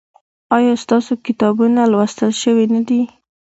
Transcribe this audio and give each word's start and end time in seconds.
ایا 0.55 0.73
ستاسو 0.83 1.11
کتابونه 1.25 1.81
لوستل 1.91 2.31
شوي 2.41 2.65
نه 2.73 2.81
دي؟ 2.87 3.01